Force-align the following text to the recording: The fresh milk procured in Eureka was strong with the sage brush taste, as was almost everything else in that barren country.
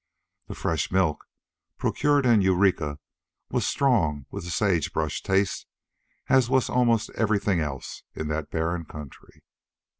The 0.47 0.55
fresh 0.55 0.91
milk 0.91 1.25
procured 1.77 2.25
in 2.25 2.41
Eureka 2.41 2.97
was 3.51 3.67
strong 3.67 4.25
with 4.31 4.45
the 4.45 4.49
sage 4.49 4.91
brush 4.93 5.21
taste, 5.21 5.67
as 6.27 6.49
was 6.49 6.71
almost 6.71 7.11
everything 7.11 7.59
else 7.59 8.01
in 8.15 8.27
that 8.29 8.49
barren 8.49 8.85
country. 8.85 9.43